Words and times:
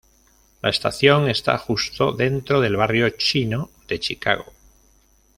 La 0.63 0.71
estación 0.71 1.29
está 1.29 1.59
justo 1.59 2.11
dentro 2.11 2.59
del 2.59 2.75
Barrio 2.75 3.07
Chino 3.11 3.69
de 3.87 3.99
Chicago. 3.99 4.51